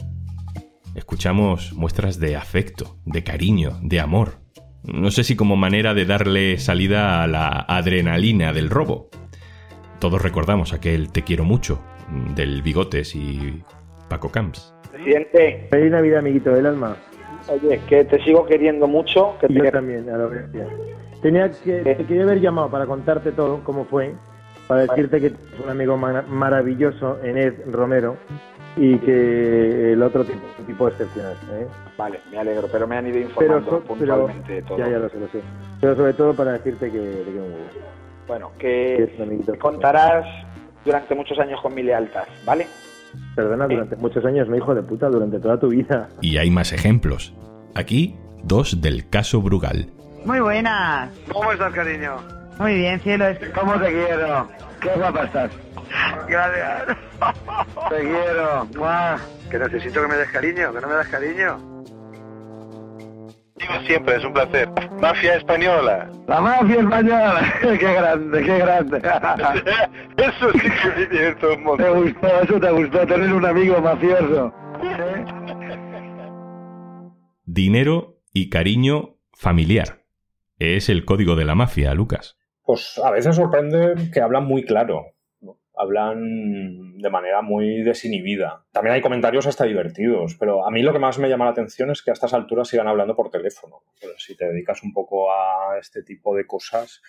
Escuchamos 0.98 1.72
muestras 1.74 2.18
de 2.18 2.34
afecto, 2.34 2.96
de 3.06 3.22
cariño, 3.22 3.78
de 3.82 4.00
amor. 4.00 4.40
No 4.82 5.12
sé 5.12 5.22
si 5.22 5.36
como 5.36 5.54
manera 5.54 5.94
de 5.94 6.04
darle 6.04 6.58
salida 6.58 7.22
a 7.22 7.28
la 7.28 7.48
adrenalina 7.48 8.52
del 8.52 8.68
robo. 8.68 9.08
Todos 10.00 10.20
recordamos 10.20 10.72
aquel 10.72 11.12
Te 11.12 11.22
quiero 11.22 11.44
mucho 11.44 11.80
del 12.34 12.62
Bigotes 12.62 13.14
y 13.14 13.62
Paco 14.08 14.32
Camps. 14.32 14.74
Presidente. 14.90 15.68
Feliz 15.70 15.92
Navidad, 15.92 16.18
amiguito 16.18 16.50
del 16.50 16.66
alma. 16.66 16.96
Oye, 17.48 17.80
que 17.88 18.04
te 18.04 18.20
sigo 18.24 18.44
queriendo 18.44 18.88
mucho. 18.88 19.36
Que 19.40 19.54
Yo 19.54 19.70
también, 19.70 20.10
a 20.10 20.18
la. 20.18 20.28
Tenía 21.22 21.48
que, 21.48 21.82
te 21.82 22.04
quería 22.06 22.24
haber 22.24 22.40
llamado 22.40 22.70
para 22.70 22.86
contarte 22.86 23.30
todo, 23.30 23.62
cómo 23.62 23.84
fue, 23.84 24.14
para 24.66 24.80
decirte 24.80 25.20
que 25.20 25.26
es 25.28 25.34
un 25.64 25.70
amigo 25.70 25.96
maravilloso, 25.96 27.22
Ened 27.22 27.54
Romero, 27.70 28.16
y 28.78 28.98
que 28.98 29.92
el 29.92 30.02
otro 30.02 30.24
tipo, 30.24 30.38
un 30.58 30.64
tipo 30.66 30.88
excepcional. 30.88 31.34
¿eh? 31.52 31.66
Vale, 31.96 32.20
me 32.30 32.38
alegro, 32.38 32.68
pero 32.70 32.86
me 32.86 32.96
han 32.96 33.08
ido 33.08 33.18
informando 33.18 33.80
puntualmente 33.80 34.52
de 34.52 34.62
todo. 34.62 34.78
Ya, 34.78 34.88
ya 34.88 34.98
lo 34.98 35.08
sé, 35.08 35.18
lo 35.18 35.28
sé. 35.28 35.40
Pero 35.80 35.96
sobre 35.96 36.12
todo 36.12 36.34
para 36.34 36.52
decirte 36.52 36.90
que 36.90 36.98
te 36.98 37.22
quiero 37.24 37.46
mucho. 37.46 37.78
Bueno, 38.28 38.52
que, 38.58 39.10
que 39.46 39.58
contarás 39.58 40.26
durante 40.84 41.14
muchos 41.14 41.38
años 41.38 41.60
con 41.60 41.74
mi 41.74 41.82
lealtad, 41.82 42.24
¿vale? 42.44 42.66
Perdona, 43.34 43.66
durante 43.66 43.96
muchos 43.96 44.24
años, 44.24 44.48
me 44.48 44.58
hijo 44.58 44.74
de 44.74 44.82
puta, 44.82 45.08
durante 45.08 45.40
toda 45.40 45.58
tu 45.58 45.68
vida. 45.68 46.08
Y 46.20 46.36
hay 46.36 46.50
más 46.50 46.72
ejemplos. 46.72 47.34
Aquí, 47.74 48.16
dos 48.44 48.80
del 48.80 49.08
caso 49.08 49.40
Brugal. 49.40 49.90
Muy 50.24 50.40
buenas. 50.40 51.10
¿Cómo 51.32 51.50
estás, 51.52 51.72
cariño? 51.72 52.16
Muy 52.58 52.74
bien, 52.74 53.00
cielo. 53.00 53.24
¿Cómo 53.54 53.74
te 53.80 53.88
quiero? 53.88 54.48
Qué 54.80 54.90
guapa 54.96 55.24
estás. 55.24 55.50
Gracias. 56.28 56.98
Te 57.90 58.00
quiero. 58.00 58.66
Que 59.50 59.58
necesito 59.58 60.02
que 60.02 60.08
me 60.08 60.16
des 60.16 60.30
cariño, 60.30 60.72
que 60.72 60.80
no 60.80 60.88
me 60.88 60.94
das 60.94 61.08
cariño. 61.08 61.58
Digo 63.56 63.72
siempre, 63.86 64.16
es 64.16 64.24
un 64.24 64.32
placer. 64.32 64.68
Mafia 65.00 65.36
española. 65.36 66.10
La 66.28 66.40
mafia 66.40 66.80
española. 66.80 67.54
qué 67.60 67.76
grande, 67.76 68.42
qué 68.44 68.58
grande. 68.58 68.98
eso 70.16 70.52
sí 70.52 70.60
que 70.60 70.88
me 70.88 71.06
divierto 71.06 71.54
un 71.54 71.62
montón. 71.64 71.86
Te 71.86 72.00
gustó, 72.00 72.40
eso 72.42 72.60
te 72.60 72.70
gustó, 72.70 73.06
tener 73.06 73.32
un 73.32 73.44
amigo 73.44 73.80
mafioso. 73.80 74.52
Dinero 77.44 78.20
y 78.32 78.50
cariño 78.50 79.16
familiar. 79.32 80.04
Es 80.58 80.88
el 80.88 81.04
código 81.04 81.34
de 81.34 81.44
la 81.44 81.54
mafia, 81.54 81.94
Lucas. 81.94 82.36
Pues 82.62 82.98
a 83.02 83.10
veces 83.10 83.34
sorprende 83.34 84.10
que 84.12 84.20
hablan 84.20 84.44
muy 84.44 84.62
claro 84.64 85.17
hablan 85.78 86.98
de 86.98 87.10
manera 87.10 87.42
muy 87.42 87.82
desinhibida. 87.82 88.64
También 88.72 88.94
hay 88.94 89.00
comentarios 89.00 89.46
hasta 89.46 89.64
divertidos, 89.64 90.36
pero 90.38 90.66
a 90.66 90.70
mí 90.70 90.82
lo 90.82 90.92
que 90.92 90.98
más 90.98 91.18
me 91.18 91.28
llama 91.28 91.44
la 91.44 91.52
atención 91.52 91.90
es 91.90 92.02
que 92.02 92.10
a 92.10 92.14
estas 92.14 92.34
alturas 92.34 92.68
sigan 92.68 92.88
hablando 92.88 93.14
por 93.14 93.30
teléfono. 93.30 93.82
Si 94.18 94.36
te 94.36 94.46
dedicas 94.46 94.82
un 94.82 94.92
poco 94.92 95.32
a 95.32 95.78
este 95.78 96.02
tipo 96.02 96.34
de 96.34 96.46
cosas, 96.46 97.00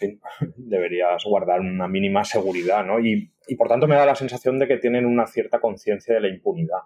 deberías 0.56 1.24
guardar 1.24 1.60
una 1.60 1.88
mínima 1.88 2.24
seguridad, 2.24 2.84
¿no? 2.84 3.00
Y, 3.00 3.32
y 3.46 3.56
por 3.56 3.68
tanto 3.68 3.86
me 3.86 3.96
da 3.96 4.06
la 4.06 4.14
sensación 4.14 4.58
de 4.58 4.68
que 4.68 4.76
tienen 4.76 5.06
una 5.06 5.26
cierta 5.26 5.60
conciencia 5.60 6.14
de 6.14 6.20
la 6.20 6.28
impunidad 6.28 6.82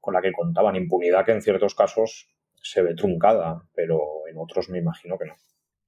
con 0.00 0.14
la 0.14 0.22
que 0.22 0.32
contaban. 0.32 0.76
Impunidad 0.76 1.24
que 1.24 1.32
en 1.32 1.42
ciertos 1.42 1.74
casos 1.74 2.28
se 2.62 2.82
ve 2.82 2.94
truncada, 2.94 3.62
pero 3.74 4.00
en 4.30 4.38
otros 4.38 4.68
me 4.68 4.78
imagino 4.78 5.18
que 5.18 5.26
no. 5.26 5.34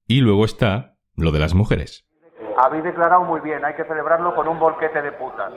Y 0.07 0.21
luego 0.21 0.45
está 0.45 0.97
lo 1.15 1.31
de 1.31 1.39
las 1.39 1.53
mujeres. 1.53 2.05
Habéis 2.57 2.83
declarado 2.83 3.23
muy 3.23 3.39
bien, 3.41 3.63
hay 3.65 3.75
que 3.75 3.83
celebrarlo 3.83 4.35
con 4.35 4.47
un 4.47 4.59
bolquete 4.59 5.01
de 5.01 5.11
putas. 5.11 5.53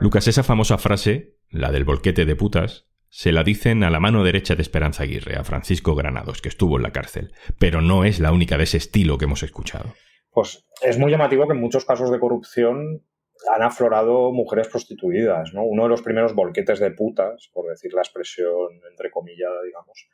Lucas, 0.00 0.26
esa 0.28 0.42
famosa 0.42 0.78
frase, 0.78 1.36
la 1.50 1.70
del 1.70 1.84
bolquete 1.84 2.24
de 2.24 2.36
putas, 2.36 2.88
se 3.08 3.30
la 3.30 3.44
dicen 3.44 3.84
a 3.84 3.90
la 3.90 4.00
mano 4.00 4.24
derecha 4.24 4.54
de 4.54 4.62
Esperanza 4.62 5.02
Aguirre, 5.02 5.36
a 5.36 5.44
Francisco 5.44 5.94
Granados, 5.94 6.40
que 6.40 6.48
estuvo 6.48 6.76
en 6.78 6.82
la 6.82 6.92
cárcel, 6.92 7.32
pero 7.58 7.82
no 7.82 8.04
es 8.04 8.20
la 8.20 8.32
única 8.32 8.56
de 8.56 8.64
ese 8.64 8.78
estilo 8.78 9.18
que 9.18 9.26
hemos 9.26 9.42
escuchado. 9.42 9.92
Pues 10.30 10.66
es 10.80 10.98
muy 10.98 11.10
llamativo 11.10 11.46
que 11.46 11.52
en 11.52 11.60
muchos 11.60 11.84
casos 11.84 12.10
de 12.10 12.18
corrupción 12.18 13.04
han 13.52 13.62
aflorado 13.62 14.32
mujeres 14.32 14.68
prostituidas, 14.68 15.52
¿no? 15.52 15.62
Uno 15.64 15.82
de 15.82 15.88
los 15.90 16.02
primeros 16.02 16.34
bolquetes 16.34 16.80
de 16.80 16.90
putas, 16.90 17.50
por 17.52 17.68
decir 17.68 17.92
la 17.92 18.00
expresión 18.00 18.80
entrecomillada, 18.90 19.62
digamos, 19.62 20.08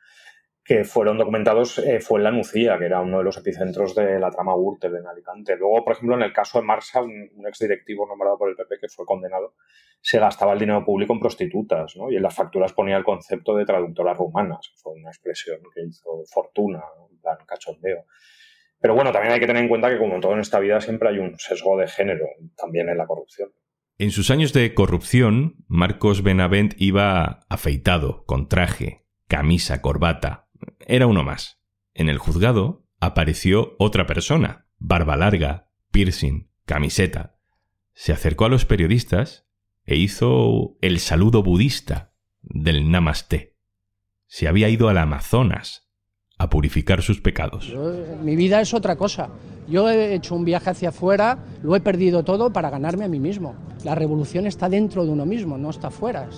que 0.69 0.83
fueron 0.83 1.17
documentados 1.17 1.79
eh, 1.79 1.99
fue 1.99 2.19
en 2.19 2.25
La 2.25 2.31
Nucía, 2.31 2.77
que 2.77 2.85
era 2.85 3.01
uno 3.01 3.17
de 3.17 3.23
los 3.23 3.35
epicentros 3.37 3.95
de 3.95 4.19
la 4.19 4.29
trama 4.29 4.53
Gürtel 4.53 4.97
en 4.97 5.07
Alicante. 5.07 5.57
Luego, 5.57 5.83
por 5.83 5.93
ejemplo, 5.93 6.15
en 6.15 6.21
el 6.21 6.31
caso 6.31 6.59
de 6.59 6.65
Marsa, 6.65 7.01
un, 7.01 7.27
un 7.33 7.47
exdirectivo 7.47 8.05
nombrado 8.07 8.37
por 8.37 8.51
el 8.51 8.55
PP 8.55 8.75
que 8.81 8.87
fue 8.87 9.03
condenado, 9.03 9.55
se 9.99 10.19
gastaba 10.19 10.53
el 10.53 10.59
dinero 10.59 10.85
público 10.85 11.11
en 11.11 11.21
prostitutas, 11.21 11.95
¿no? 11.97 12.11
Y 12.11 12.17
en 12.17 12.21
las 12.21 12.35
facturas 12.35 12.73
ponía 12.73 12.97
el 12.97 13.03
concepto 13.03 13.55
de 13.55 13.65
traductoras 13.65 14.15
rumanas, 14.15 14.71
fue 14.75 14.93
una 14.93 15.09
expresión 15.09 15.57
que 15.73 15.81
hizo 15.87 16.23
fortuna, 16.31 16.83
en 17.09 17.19
plan 17.19 17.37
cachondeo. 17.47 18.05
Pero 18.79 18.93
bueno, 18.93 19.11
también 19.11 19.33
hay 19.33 19.39
que 19.39 19.47
tener 19.47 19.63
en 19.63 19.69
cuenta 19.69 19.89
que 19.89 19.97
como 19.97 20.19
todo 20.19 20.33
en 20.33 20.41
esta 20.41 20.59
vida 20.59 20.79
siempre 20.81 21.09
hay 21.09 21.17
un 21.17 21.39
sesgo 21.39 21.79
de 21.79 21.87
género, 21.87 22.27
también 22.55 22.89
en 22.89 22.97
la 22.99 23.07
corrupción. 23.07 23.49
En 23.97 24.11
sus 24.11 24.29
años 24.29 24.53
de 24.53 24.75
corrupción, 24.75 25.55
Marcos 25.67 26.21
Benavent 26.21 26.75
iba 26.77 27.39
afeitado, 27.49 28.23
con 28.27 28.47
traje, 28.47 29.07
camisa, 29.27 29.81
corbata, 29.81 30.48
era 30.79 31.07
uno 31.07 31.23
más. 31.23 31.59
En 31.93 32.09
el 32.09 32.17
juzgado 32.17 32.85
apareció 32.99 33.75
otra 33.79 34.05
persona, 34.05 34.67
barba 34.77 35.15
larga, 35.15 35.69
piercing, 35.91 36.49
camiseta. 36.65 37.37
Se 37.93 38.13
acercó 38.13 38.45
a 38.45 38.49
los 38.49 38.65
periodistas 38.65 39.45
e 39.85 39.95
hizo 39.95 40.77
el 40.81 40.99
saludo 40.99 41.43
budista 41.43 42.13
del 42.41 42.91
Namaste. 42.91 43.57
Se 44.27 44.47
había 44.47 44.69
ido 44.69 44.89
al 44.89 44.97
Amazonas 44.97 45.89
a 46.37 46.49
purificar 46.49 47.01
sus 47.01 47.19
pecados. 47.19 47.73
Mi 48.23 48.35
vida 48.35 48.61
es 48.61 48.73
otra 48.73 48.95
cosa. 48.95 49.29
Yo 49.67 49.89
he 49.89 50.13
hecho 50.13 50.35
un 50.35 50.45
viaje 50.45 50.69
hacia 50.69 50.89
afuera, 50.89 51.39
lo 51.61 51.75
he 51.75 51.81
perdido 51.81 52.23
todo 52.23 52.53
para 52.53 52.69
ganarme 52.69 53.05
a 53.05 53.09
mí 53.09 53.19
mismo. 53.19 53.55
La 53.83 53.95
revolución 53.95 54.47
está 54.47 54.69
dentro 54.69 55.03
de 55.05 55.11
uno 55.11 55.25
mismo, 55.25 55.57
no 55.57 55.69
está 55.69 55.87
afuera. 55.87 56.29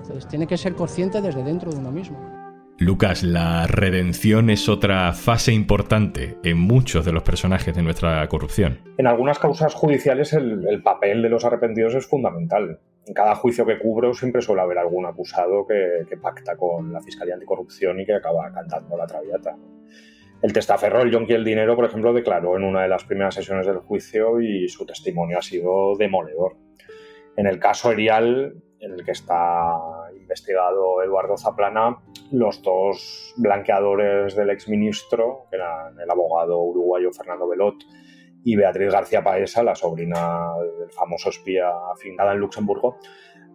Entonces 0.00 0.26
tiene 0.26 0.46
que 0.46 0.56
ser 0.56 0.74
consciente 0.74 1.20
desde 1.20 1.44
dentro 1.44 1.70
de 1.70 1.78
uno 1.78 1.92
mismo. 1.92 2.41
Lucas, 2.84 3.22
la 3.22 3.68
redención 3.68 4.50
es 4.50 4.68
otra 4.68 5.12
fase 5.12 5.52
importante 5.52 6.36
en 6.42 6.58
muchos 6.58 7.04
de 7.04 7.12
los 7.12 7.22
personajes 7.22 7.74
de 7.74 7.82
nuestra 7.82 8.26
corrupción. 8.26 8.80
En 8.98 9.06
algunas 9.06 9.38
causas 9.38 9.74
judiciales 9.74 10.32
el, 10.32 10.66
el, 10.66 10.82
papel 10.82 11.22
de 11.22 11.28
los 11.28 11.44
arrepentidos 11.44 11.94
es 11.94 12.06
fundamental. 12.06 12.80
En 13.06 13.14
cada 13.14 13.36
juicio 13.36 13.64
que 13.64 13.78
cubro 13.78 14.14
siempre 14.14 14.42
suele 14.42 14.62
haber 14.62 14.78
algún 14.78 15.06
acusado 15.06 15.64
que, 15.64 16.04
que 16.08 16.16
pacta 16.16 16.56
con 16.56 16.92
la 16.92 17.00
Fiscalía 17.00 17.34
Anticorrupción 17.34 18.00
y 18.00 18.04
que 18.06 18.14
acaba 18.14 18.52
cantando 18.52 18.96
la 18.96 19.06
traviata. 19.06 19.56
El 20.42 20.52
testaferro, 20.52 21.02
el 21.02 21.12
Yonki 21.12 21.34
el 21.34 21.44
Dinero, 21.44 21.76
por 21.76 21.84
ejemplo, 21.84 22.12
declaró 22.12 22.56
en 22.56 22.64
una 22.64 22.82
de 22.82 22.88
las 22.88 23.04
primeras 23.04 23.36
sesiones 23.36 23.64
del 23.64 23.78
juicio 23.78 24.40
y 24.40 24.68
su 24.68 24.84
testimonio 24.84 25.38
ha 25.38 25.42
sido 25.42 25.94
demoledor. 25.96 26.56
En 27.36 27.46
el 27.46 27.60
caso 27.60 27.92
Erial, 27.92 28.56
en 28.80 28.92
el 28.92 29.04
que 29.04 29.12
está 29.12 29.72
investigado 30.32 31.02
Eduardo 31.02 31.36
Zaplana, 31.36 31.98
los 32.30 32.62
dos 32.62 33.34
blanqueadores 33.36 34.34
del 34.34 34.48
exministro, 34.48 35.46
que 35.50 35.56
eran 35.56 36.00
el 36.00 36.10
abogado 36.10 36.58
uruguayo 36.58 37.12
Fernando 37.12 37.46
Belot 37.46 37.84
y 38.42 38.56
Beatriz 38.56 38.90
García 38.90 39.22
Paesa, 39.22 39.62
la 39.62 39.74
sobrina 39.74 40.54
del 40.80 40.90
famoso 40.90 41.28
espía 41.28 41.68
afincada 41.92 42.32
en 42.32 42.38
Luxemburgo, 42.38 42.96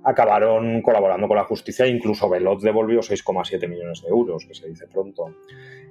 acabaron 0.04 0.84
colaborando 0.84 1.28
con 1.28 1.38
la 1.38 1.46
justicia 1.46 1.88
incluso 1.88 2.30
Belot 2.30 2.62
devolvió 2.62 3.00
6,7 3.00 3.68
millones 3.68 4.04
de 4.04 4.10
euros, 4.10 4.46
que 4.48 4.54
se 4.54 4.68
dice 4.68 4.88
pronto. 4.88 5.26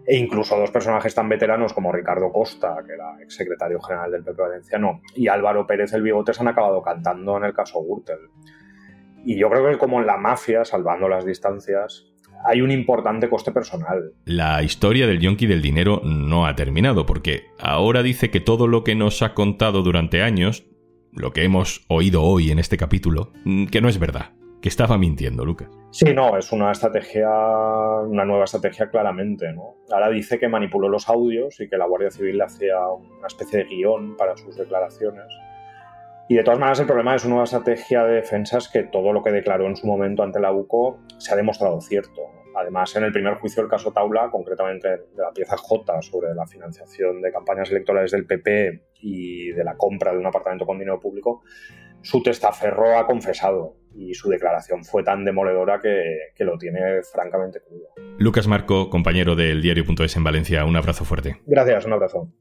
E 0.07 0.17
incluso 0.17 0.57
dos 0.57 0.71
personajes 0.71 1.17
tan 1.17 1.29
veteranos 1.29 1.73
como 1.73 1.91
Ricardo 1.91 2.31
Costa, 2.31 2.77
que 2.87 2.93
era 2.93 3.21
exsecretario 3.21 3.81
general 3.81 4.13
del 4.13 4.23
PP 4.23 4.41
Valenciano, 4.41 5.01
y 5.17 5.27
Álvaro 5.27 5.67
Pérez 5.67 5.93
el 5.95 6.03
Bigotes 6.03 6.41
han 6.41 6.47
acabado 6.47 6.81
cantando 6.81 7.37
en 7.39 7.45
el 7.45 7.53
caso 7.53 7.83
Gürtel. 7.83 8.31
Y 9.29 9.37
yo 9.37 9.51
creo 9.51 9.69
que 9.69 9.77
como 9.77 9.99
en 9.99 10.07
la 10.07 10.17
mafia, 10.17 10.65
salvando 10.65 11.09
las 11.09 11.27
distancias, 11.27 12.07
hay 12.45 12.63
un 12.63 12.71
importante 12.71 13.29
coste 13.29 13.51
personal. 13.51 14.13
La 14.25 14.63
historia 14.63 15.09
del 15.09 15.19
yonki 15.19 15.49
del 15.49 15.63
dinero 15.63 16.01
no 16.05 16.47
ha 16.47 16.55
terminado, 16.55 17.07
porque 17.07 17.43
ahora 17.59 18.05
dice 18.05 18.31
que 18.31 18.39
todo 18.39 18.69
lo 18.69 18.85
que 18.85 18.95
nos 18.95 19.23
ha 19.23 19.35
contado 19.35 19.83
durante 19.83 20.23
años, 20.23 20.65
lo 21.13 21.33
que 21.33 21.43
hemos 21.43 21.85
oído 21.89 22.23
hoy 22.23 22.53
en 22.53 22.61
este 22.61 22.77
capítulo, 22.77 23.33
que 23.73 23.81
no 23.81 23.89
es 23.89 23.99
verdad, 23.99 24.31
que 24.63 24.69
estaba 24.69 24.97
mintiendo, 24.97 25.45
Lucas. 25.45 25.71
Sí, 25.91 26.15
no, 26.15 26.37
es 26.37 26.53
una 26.53 26.71
estrategia, 26.71 27.29
una 28.07 28.25
nueva 28.25 28.45
estrategia 28.45 28.91
claramente, 28.91 29.53
¿no? 29.53 29.75
Ahora 29.91 30.09
dice 30.09 30.39
que 30.39 30.47
manipuló 30.47 30.89
los 30.89 31.09
audios 31.09 31.59
y 31.59 31.69
que 31.69 31.77
la 31.77 31.87
Guardia 31.87 32.13
Civil 32.13 32.39
le 32.39 32.45
hacía 32.45 32.79
una 32.91 33.27
especie 33.27 33.59
de 33.59 33.65
guion 33.65 34.17
para 34.17 34.37
sus 34.37 34.57
declaraciones 34.57 35.27
y 36.29 36.35
de 36.35 36.43
todas 36.43 36.59
maneras, 36.59 36.81
el 36.81 36.87
problema 36.87 37.13
de 37.13 37.21
su 37.21 37.29
nueva 37.29 37.45
estrategia 37.45 38.05
de 38.05 38.17
defensa 38.17 38.59
es 38.59 38.69
que 38.69 38.83
todo 38.83 39.13
lo 39.13 39.23
que 39.23 39.31
declaró 39.31 39.67
en 39.67 39.77
su 39.77 39.87
momento 39.87 40.23
ante 40.23 40.41
la 40.41 40.53
UCO 40.53 40.99
se 41.19 41.33
ha 41.33 41.37
demostrado 41.37 41.81
cierto. 41.81 42.23
Además, 42.57 42.97
en 42.97 43.05
el 43.05 43.13
primer 43.13 43.35
juicio 43.35 43.63
del 43.63 43.71
caso 43.71 43.93
Taula, 43.93 44.31
concretamente 44.31 44.89
de 44.89 45.23
la 45.23 45.31
pieza 45.31 45.57
J 45.57 46.03
sobre 46.03 46.35
la 46.35 46.47
financiación 46.47 47.21
de 47.21 47.31
campañas 47.31 47.71
electorales 47.71 48.11
del 48.11 48.27
PP 48.27 48.83
y 49.03 49.53
de 49.53 49.63
la 49.63 49.77
compra 49.77 50.13
de 50.13 50.19
un 50.19 50.27
apartamento 50.27 50.65
con 50.65 50.79
dinero 50.79 50.99
público, 50.99 51.43
su 52.01 52.23
testaferro 52.23 52.99
ha 52.99 53.07
confesado 53.07 53.77
y 53.95 54.15
su 54.15 54.29
declaración 54.29 54.85
fue 54.85 55.03
tan 55.03 55.25
demoledora 55.25 55.81
que, 55.81 56.03
que 56.35 56.45
lo 56.45 56.57
tiene 56.57 57.03
francamente 57.03 57.61
crudo. 57.61 57.89
Lucas 58.19 58.47
Marco, 58.47 58.91
compañero 58.91 59.37
del 59.37 59.61
diario.es 59.61 60.17
en 60.17 60.25
Valencia, 60.25 60.65
un 60.65 60.77
abrazo 60.77 61.05
fuerte. 61.05 61.37
Gracias, 61.47 61.85
un 61.85 61.93
abrazo. 61.93 62.33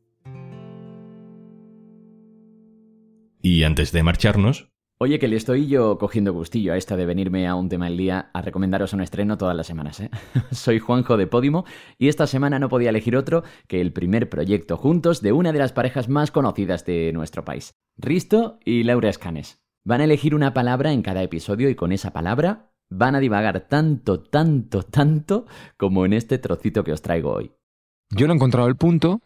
Y 3.46 3.62
antes 3.62 3.92
de 3.92 4.02
marcharnos... 4.02 4.72
Oye, 4.98 5.20
que 5.20 5.28
le 5.28 5.36
estoy 5.36 5.68
yo 5.68 6.00
cogiendo 6.00 6.34
gustillo 6.34 6.74
a 6.74 6.78
esta 6.78 6.96
de 6.96 7.06
venirme 7.06 7.48
a 7.48 7.54
un 7.54 7.70
tema 7.70 7.86
al 7.86 7.96
día 7.96 8.32
a 8.34 8.42
recomendaros 8.42 8.94
un 8.94 9.02
estreno 9.02 9.38
todas 9.38 9.56
las 9.56 9.68
semanas, 9.68 10.00
¿eh? 10.00 10.10
Soy 10.52 10.80
Juanjo 10.80 11.16
de 11.16 11.28
Podimo 11.28 11.64
y 12.00 12.08
esta 12.08 12.26
semana 12.26 12.58
no 12.58 12.70
podía 12.70 12.90
elegir 12.90 13.16
otro 13.16 13.44
que 13.68 13.82
el 13.82 13.94
primer 13.94 14.32
proyecto 14.32 14.78
juntos 14.78 15.22
de 15.22 15.32
una 15.32 15.52
de 15.52 15.60
las 15.60 15.74
parejas 15.74 16.10
más 16.10 16.32
conocidas 16.32 16.86
de 16.86 17.12
nuestro 17.14 17.46
país, 17.46 17.76
Risto 17.98 18.58
y 18.66 18.82
Laura 18.82 19.10
Escanes. 19.10 19.62
Van 19.84 20.02
a 20.02 20.06
elegir 20.06 20.34
una 20.34 20.56
palabra 20.56 20.92
en 20.92 21.04
cada 21.04 21.22
episodio 21.22 21.70
y 21.70 21.76
con 21.76 21.92
esa 21.92 22.14
palabra 22.14 22.72
van 22.90 23.14
a 23.14 23.20
divagar 23.20 23.68
tanto, 23.68 24.24
tanto, 24.24 24.82
tanto 24.82 25.46
como 25.78 26.08
en 26.08 26.14
este 26.14 26.40
trocito 26.40 26.84
que 26.84 26.94
os 26.94 27.04
traigo 27.04 27.34
hoy. 27.34 27.52
Yo 28.10 28.26
no 28.26 28.34
he 28.34 28.38
encontrado 28.38 28.68
el 28.68 28.76
punto 28.76 29.22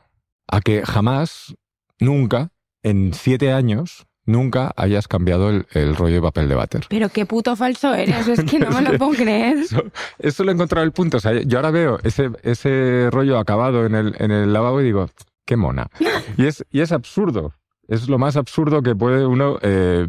a 0.46 0.60
que 0.60 0.86
jamás, 0.86 1.56
nunca, 2.02 2.52
en 2.84 3.14
siete 3.14 3.54
años, 3.54 4.09
nunca 4.30 4.72
hayas 4.76 5.08
cambiado 5.08 5.50
el, 5.50 5.66
el, 5.72 5.96
rollo 5.96 6.16
de 6.16 6.22
papel 6.22 6.48
de 6.48 6.56
váter. 6.56 6.86
Pero 6.90 7.10
qué 7.10 7.26
puto 7.26 7.56
falso 7.56 7.94
eres, 7.94 8.28
es 8.28 8.44
que 8.44 8.60
no 8.60 8.70
me 8.70 8.82
lo 8.82 8.94
puedo 8.98 9.12
creer. 9.12 9.58
Eso, 9.70 9.84
eso 10.20 10.44
lo 10.44 10.52
he 10.52 10.54
encontrado 10.54 10.86
el 10.86 10.92
punto. 10.92 11.18
O 11.18 11.20
sea, 11.20 11.34
yo 11.42 11.58
ahora 11.58 11.72
veo 11.72 12.00
ese, 12.04 12.30
ese 12.44 13.10
rollo 13.12 13.40
acabado 13.40 13.86
en 13.86 13.96
el, 13.96 14.16
en 14.20 14.32
el 14.32 14.54
lavabo 14.54 14.82
y 14.82 14.86
digo, 14.86 15.10
qué 15.46 15.58
mona. 15.58 15.90
Y 16.38 16.46
es, 16.46 16.64
y 16.72 16.82
es 16.82 16.92
absurdo. 16.92 17.54
Es 17.88 18.08
lo 18.08 18.20
más 18.20 18.38
absurdo 18.38 18.82
que 18.82 18.96
puede 18.96 19.26
uno 19.26 19.58
eh, 19.62 20.08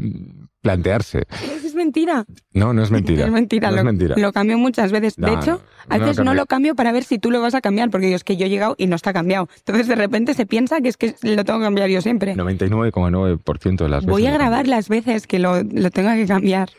plantearse. 0.61 1.26
Es 1.64 1.75
mentira. 1.75 2.25
No, 2.52 2.73
no 2.73 2.83
es 2.83 2.90
mentira. 2.90 3.26
Es 3.31 3.33
mentira. 3.33 3.69
No 3.69 3.76
lo, 3.76 3.79
es 3.81 3.85
mentira. 3.85 4.14
lo 4.17 4.33
cambio 4.33 4.59
muchas 4.59 4.93
veces. 4.93 5.19
No, 5.19 5.29
de 5.29 5.35
hecho, 5.35 5.52
no, 5.52 5.95
a 5.95 5.99
veces 5.99 6.19
lo 6.19 6.25
no 6.25 6.35
lo 6.35 6.47
cambio 6.47 6.75
para 6.75 6.93
ver 6.93 7.05
si 7.05 7.19
tú 7.19 7.31
lo 7.31 7.40
vas 7.40 7.55
a 7.55 7.61
cambiar, 7.61 7.90
porque 7.90 8.07
digo, 8.07 8.17
es 8.17 8.25
que 8.25 8.37
yo 8.37 8.47
he 8.47 8.50
llegado 8.50 8.75
y 8.79 8.87
no 8.87 8.97
está 8.97 9.12
cambiado. 9.12 9.49
Entonces, 9.59 9.87
de 9.88 9.95
repente 9.95 10.35
se 10.35 10.47
piensa 10.47 10.81
que 10.81 10.88
es 10.88 10.97
que 10.97 11.14
lo 11.23 11.45
tengo 11.45 11.61
que 11.61 11.64
cambiar 11.64 11.88
yo 11.88 12.00
siempre. 12.02 12.35
99,9% 12.35 13.76
de 13.76 13.88
las 13.88 14.05
veces. 14.05 14.11
Voy 14.11 14.26
a 14.26 14.33
grabar 14.33 14.67
las 14.67 14.88
veces 14.88 15.26
que 15.26 15.38
lo, 15.38 15.62
lo 15.62 15.90
tenga 15.90 16.14
que 16.17 16.26
cambiar. 16.26 16.71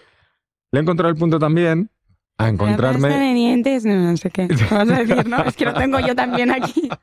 Le 0.72 0.80
he 0.80 0.82
encontrado 0.82 1.12
el 1.12 1.18
punto 1.18 1.40
también 1.40 1.90
a 2.38 2.50
encontrarme. 2.50 3.10
de 3.10 3.34
dientes, 3.34 3.86
no, 3.86 3.96
no 3.96 4.18
sé. 4.18 4.30
¿Qué 4.34 4.48
vas 4.48 4.90
a 4.90 5.04
decir, 5.04 5.28
no? 5.28 5.44
Es 5.44 5.56
que 5.56 5.66
lo 5.66 5.74
tengo 5.74 6.00
yo 6.00 6.16
también 6.16 6.52
aquí. 6.52 6.90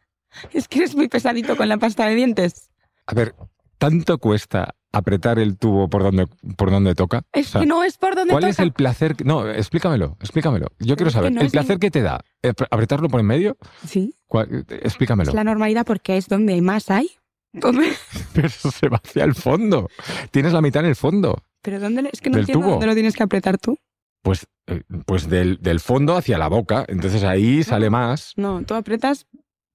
Es 0.52 0.68
que 0.68 0.80
eres 0.80 0.94
muy 0.94 1.08
pesadito 1.08 1.56
con 1.56 1.70
la 1.70 1.78
pasta 1.78 2.06
de 2.06 2.14
dientes. 2.14 2.68
A 3.06 3.14
ver, 3.14 3.34
¿tanto 3.78 4.18
cuesta 4.18 4.74
apretar 4.92 5.38
el 5.38 5.58
tubo 5.58 5.88
por 5.88 6.02
donde, 6.02 6.26
por 6.56 6.70
donde 6.70 6.94
toca? 6.94 7.22
Es 7.32 7.48
O 7.48 7.50
sea, 7.52 7.60
que 7.60 7.66
no 7.66 7.84
es 7.84 7.98
por 7.98 8.14
donde 8.14 8.32
¿Cuál 8.32 8.42
toca. 8.42 8.50
es 8.50 8.58
el 8.58 8.72
placer? 8.72 9.14
que- 9.16 9.24
No, 9.24 9.48
explícamelo, 9.48 10.16
explícamelo. 10.20 10.68
Yo 10.78 10.96
quiero 10.96 11.10
saber, 11.10 11.32
no 11.32 11.40
¿el 11.40 11.50
placer 11.50 11.78
que 11.78 11.90
te 11.90 12.02
da? 12.02 12.20
eh, 12.42 12.52
¿Apretarlo 12.70 13.08
por 13.08 13.20
en 13.20 13.26
medio? 13.26 13.56
Sí, 13.86 14.14
¿Cuál- 14.26 14.64
Explícamelo. 14.68 15.30
es 15.30 15.34
la 15.34 15.44
normalidad 15.44 15.86
porque 15.86 16.16
es 16.16 16.28
donde 16.28 16.60
más 16.62 16.90
hay. 16.90 17.10
¿Dónde? 17.52 17.88
Pero 18.34 18.48
se 18.50 18.88
va 18.88 19.00
hacia 19.02 19.24
el 19.24 19.34
fondo. 19.34 19.88
Tienes 20.30 20.52
la 20.52 20.60
mitad 20.60 20.82
en 20.84 20.90
el 20.90 20.96
fondo. 20.96 21.42
Pero 21.62 21.80
¿dónde? 21.80 22.02
le- 22.02 22.10
Es 22.12 22.20
que 22.20 22.28
no 22.30 22.38
entiendo 22.38 22.62
tubo. 22.62 22.72
dónde 22.72 22.86
lo 22.86 22.94
tienes 22.94 23.14
que 23.16 23.22
apretar 23.22 23.58
tú. 23.58 23.78
Pues, 24.22 24.46
eh, 24.66 24.82
pues 25.06 25.28
del, 25.30 25.58
del 25.62 25.80
fondo 25.80 26.16
hacia 26.16 26.36
la 26.38 26.48
boca. 26.48 26.84
Entonces 26.88 27.24
ahí 27.24 27.62
sale 27.62 27.88
más. 27.88 28.32
No, 28.36 28.62
tú 28.64 28.74
apretas, 28.74 29.26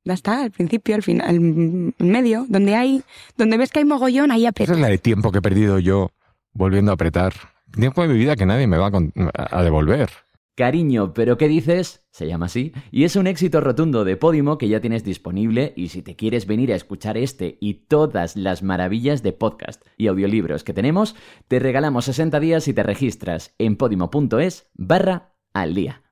ya 0.05 0.13
está, 0.13 0.43
al 0.43 0.51
principio, 0.51 0.95
al 0.95 1.03
final, 1.03 1.27
al 1.27 1.35
en 1.35 1.93
medio, 1.99 2.45
donde 2.49 2.75
hay, 2.75 3.03
donde 3.37 3.57
ves 3.57 3.71
que 3.71 3.79
hay 3.79 3.85
mogollón, 3.85 4.31
ahí 4.31 4.45
Esa 4.45 4.73
es 4.73 4.79
la 4.79 4.87
de 4.89 4.97
tiempo 4.97 5.31
que 5.31 5.39
he 5.39 5.41
perdido 5.41 5.79
yo 5.79 6.11
volviendo 6.53 6.91
a 6.91 6.95
apretar. 6.95 7.33
Tiempo 7.71 8.01
de 8.03 8.09
mi 8.09 8.19
vida 8.19 8.35
que 8.35 8.45
nadie 8.45 8.67
me 8.67 8.77
va 8.77 8.87
a, 8.87 8.91
con- 8.91 9.13
a 9.33 9.63
devolver. 9.63 10.09
Cariño, 10.55 11.15
pero 11.15 11.35
¿qué 11.39 11.47
dices? 11.47 12.05
Se 12.11 12.27
llama 12.27 12.45
así, 12.45 12.73
y 12.91 13.05
es 13.05 13.15
un 13.15 13.25
éxito 13.25 13.59
rotundo 13.59 14.03
de 14.05 14.17
Podimo 14.17 14.59
que 14.59 14.67
ya 14.67 14.79
tienes 14.81 15.03
disponible 15.03 15.73
y 15.75 15.87
si 15.89 16.03
te 16.03 16.15
quieres 16.15 16.45
venir 16.45 16.71
a 16.71 16.75
escuchar 16.75 17.17
este 17.17 17.57
y 17.59 17.85
todas 17.87 18.35
las 18.35 18.61
maravillas 18.61 19.23
de 19.23 19.33
podcast 19.33 19.83
y 19.97 20.05
audiolibros 20.05 20.63
que 20.63 20.73
tenemos, 20.75 21.15
te 21.47 21.57
regalamos 21.57 22.05
60 22.05 22.39
días 22.39 22.65
si 22.65 22.73
te 22.75 22.83
registras 22.83 23.55
en 23.57 23.77
podimo.es 23.77 24.69
barra 24.75 25.33
al 25.53 25.73
día. 25.73 26.02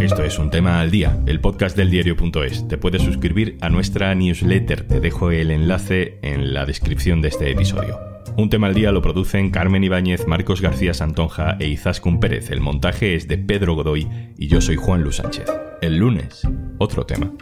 Esto 0.00 0.22
es 0.22 0.38
un 0.38 0.50
tema 0.50 0.80
al 0.80 0.90
día, 0.90 1.18
el 1.26 1.40
podcast 1.40 1.76
del 1.76 1.90
diario.es. 1.90 2.68
Te 2.68 2.78
puedes 2.78 3.02
suscribir 3.02 3.58
a 3.60 3.68
nuestra 3.68 4.14
newsletter, 4.14 4.86
te 4.86 5.00
dejo 5.00 5.30
el 5.30 5.50
enlace 5.50 6.18
en 6.22 6.54
la 6.54 6.66
descripción 6.66 7.20
de 7.20 7.28
este 7.28 7.50
episodio. 7.50 7.98
Un 8.36 8.48
tema 8.48 8.68
al 8.68 8.74
día 8.74 8.92
lo 8.92 9.02
producen 9.02 9.50
Carmen 9.50 9.84
Ibáñez, 9.84 10.26
Marcos 10.26 10.60
García 10.60 10.94
Santonja 10.94 11.56
e 11.58 11.68
Izaskun 11.68 12.20
Pérez. 12.20 12.50
El 12.50 12.60
montaje 12.60 13.14
es 13.14 13.28
de 13.28 13.38
Pedro 13.38 13.74
Godoy 13.74 14.08
y 14.38 14.48
yo 14.48 14.60
soy 14.60 14.76
Juan 14.76 15.02
Luis 15.02 15.16
Sánchez. 15.16 15.46
El 15.82 15.96
lunes, 15.96 16.42
otro 16.78 17.04
tema. 17.04 17.32